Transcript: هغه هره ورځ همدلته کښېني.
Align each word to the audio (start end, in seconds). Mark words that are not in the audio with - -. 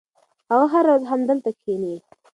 هغه 0.51 0.67
هره 0.73 0.89
ورځ 0.93 1.03
همدلته 1.11 1.49
کښېني. 1.59 1.95